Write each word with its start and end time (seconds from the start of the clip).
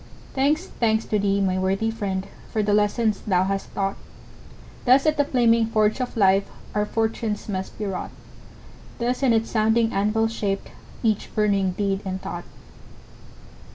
Thanks, 0.33 0.65
thanks 0.65 1.05
to 1.05 1.19
thee, 1.19 1.39
my 1.41 1.59
worthy 1.59 1.91
friend, 1.91 2.25
For 2.49 2.63
the 2.63 2.73
lesson 2.73 3.13
thou 3.27 3.43
hast 3.43 3.71
taught! 3.75 3.97
Thus 4.85 5.05
at 5.05 5.15
the 5.15 5.23
flaming 5.25 5.67
forge 5.67 6.01
of 6.01 6.17
life 6.17 6.49
Our 6.73 6.87
fortunes 6.87 7.47
must 7.47 7.77
be 7.77 7.85
wrought; 7.85 8.09
Thus 8.97 9.21
on 9.21 9.31
its 9.31 9.51
sounding 9.51 9.93
anvil 9.93 10.27
shaped 10.27 10.69
Each 11.03 11.29
burning 11.35 11.73
deed 11.73 12.01
and 12.03 12.19
thought. 12.19 12.45